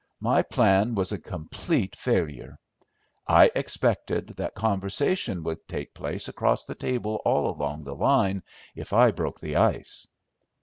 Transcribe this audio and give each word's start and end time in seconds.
My 0.19 0.41
plan 0.41 0.95
was 0.95 1.11
a 1.11 1.19
complete 1.21 1.95
failure. 1.95 2.57
I 3.27 3.51
expected 3.53 4.29
that 4.37 4.55
conversation 4.55 5.43
would 5.43 5.67
take 5.67 5.93
place 5.93 6.27
across 6.27 6.65
the 6.65 6.73
table 6.73 7.21
all 7.23 7.51
along 7.55 7.83
the 7.83 7.93
line, 7.93 8.41
if 8.75 8.93
I 8.93 9.11
broke 9.11 9.39
the 9.39 9.57
ice." 9.57 10.07